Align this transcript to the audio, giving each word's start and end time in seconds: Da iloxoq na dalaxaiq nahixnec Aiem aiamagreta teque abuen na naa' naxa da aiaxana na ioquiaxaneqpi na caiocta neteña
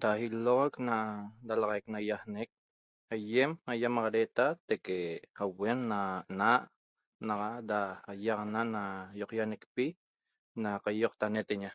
Da 0.00 0.10
iloxoq 0.26 0.74
na 0.88 0.96
dalaxaiq 1.48 1.86
nahixnec 1.92 2.48
Aiem 3.14 3.50
aiamagreta 3.70 4.46
teque 4.68 4.98
abuen 5.42 5.78
na 5.90 6.00
naa' 6.38 6.64
naxa 7.26 7.50
da 7.70 7.78
aiaxana 8.12 8.62
na 8.74 8.82
ioquiaxaneqpi 9.18 9.86
na 10.62 10.70
caiocta 10.84 11.26
neteña 11.34 11.70